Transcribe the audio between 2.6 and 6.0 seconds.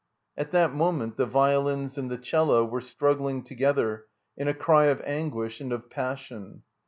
were struggling together in a cry of anguish and of